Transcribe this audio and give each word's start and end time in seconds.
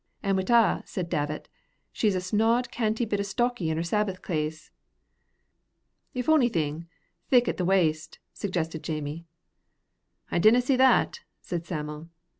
"An' 0.23 0.35
wi't 0.35 0.49
a'," 0.49 0.81
said 0.83 1.09
Davit, 1.11 1.47
"she's 1.91 2.15
a 2.15 2.21
snod, 2.21 2.71
canty 2.71 3.05
bit 3.05 3.23
stocky 3.23 3.69
in 3.69 3.77
her 3.77 3.83
Sabbath 3.83 4.23
claes." 4.23 4.71
"If 6.15 6.27
onything, 6.27 6.87
thick 7.29 7.47
in 7.47 7.55
the 7.57 7.65
waist," 7.65 8.17
suggested 8.33 8.81
Jamie. 8.81 9.27
"I 10.31 10.39
dinna 10.39 10.61
see 10.63 10.75
that," 10.75 11.19
said 11.43 11.67
Sam'l. 11.67 12.09